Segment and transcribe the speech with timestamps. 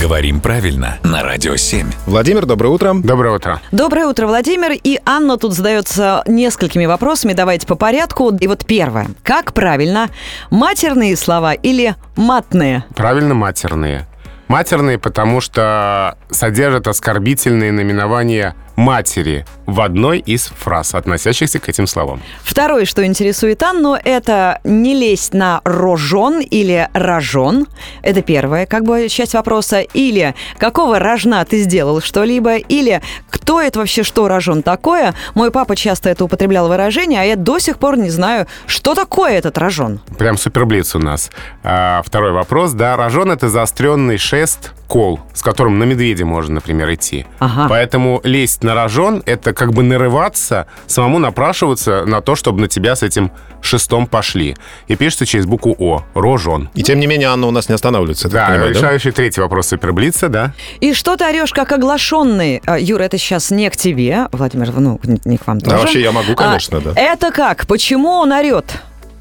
[0.00, 1.86] Говорим правильно на Радио 7.
[2.06, 2.94] Владимир, доброе утро.
[2.94, 3.60] Доброе утро.
[3.70, 4.72] Доброе утро, Владимир.
[4.72, 7.34] И Анна тут задается несколькими вопросами.
[7.34, 8.34] Давайте по порядку.
[8.34, 9.08] И вот первое.
[9.22, 10.08] Как правильно?
[10.50, 12.84] Матерные слова или матные?
[12.96, 14.06] Правильно матерные.
[14.48, 22.20] Матерные, потому что содержат оскорбительные наименования матери в одной из фраз, относящихся к этим словам.
[22.42, 27.68] Второе, что интересует Анну, это не лезть на рожон или рожон.
[28.02, 29.80] Это первое, как бы часть вопроса.
[29.80, 32.56] Или какого рожна ты сделал что-либо.
[32.56, 35.14] Или кто это вообще, что рожон такое.
[35.34, 39.32] Мой папа часто это употреблял выражение, а я до сих пор не знаю, что такое
[39.32, 40.00] этот рожон.
[40.18, 41.30] Прям суперблиц у нас.
[41.62, 42.72] А, второй вопрос.
[42.72, 47.26] Да, рожон— это заостренный шест, кол, с которым на медведя можно, например, идти.
[47.38, 47.66] Ага.
[47.68, 52.96] Поэтому лезть на рожон— это как бы нарываться, самому напрашиваться на то, чтобы на тебя
[52.96, 53.30] с этим
[53.62, 54.56] шестом пошли.
[54.88, 56.04] И пишется через букву О.
[56.14, 56.70] Рожон.
[56.74, 58.28] И тем не менее, Анна у нас не останавливается.
[58.28, 58.78] Да, понимаю, да?
[58.78, 60.52] решающий третий вопрос суперблица, да.
[60.80, 62.62] И что ты орешь как оглашенный?
[62.66, 65.76] А, Юра, это сейчас не к тебе, Владимир, ну, не к вам тоже.
[65.76, 66.92] вообще я могу, конечно, А, да.
[66.96, 67.66] Это как?
[67.66, 68.80] Почему он орет?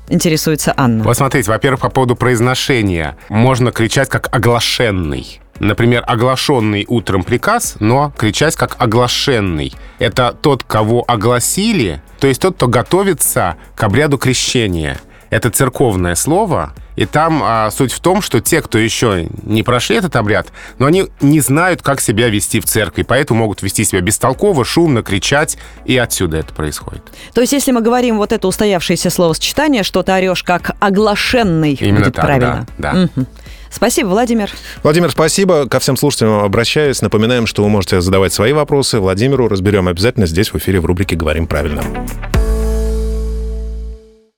[0.09, 1.03] Интересуется Анна.
[1.03, 3.16] Вот смотрите, во-первых, по поводу произношения.
[3.30, 5.39] Можно кричать как оглашенный.
[5.59, 9.73] Например, оглашенный утром приказ, но кричать как оглашенный.
[9.99, 14.99] Это тот, кого огласили, то есть тот, кто готовится к обряду крещения.
[15.29, 19.95] Это церковное слово, и там а, суть в том, что те, кто еще не прошли
[19.95, 20.47] этот обряд,
[20.79, 25.03] но они не знают, как себя вести в церкви, поэтому могут вести себя бестолково, шумно,
[25.03, 27.03] кричать, и отсюда это происходит.
[27.33, 31.99] То есть, если мы говорим вот это устоявшееся словосочетание, что ты орешь как оглашенный, Именно
[31.99, 32.67] будет так, правильно.
[32.77, 32.99] да, да.
[33.16, 33.27] Мгм.
[33.70, 34.52] Спасибо, Владимир.
[34.84, 35.67] Владимир, спасибо.
[35.67, 37.02] Ко всем слушателям обращаюсь.
[37.02, 39.00] Напоминаем, что вы можете задавать свои вопросы.
[39.00, 41.84] Владимиру разберем обязательно здесь в эфире в рубрике «Говорим правильно».